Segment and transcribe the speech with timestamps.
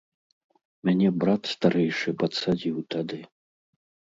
[0.87, 3.19] Мяне брат старэйшы падсадзіў тады.